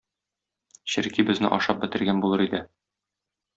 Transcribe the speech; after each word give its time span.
Черки 0.93 1.27
безне 1.27 1.53
ашап 1.59 1.85
бетергән 1.85 2.25
булыр 2.25 2.45
иде. 2.49 2.65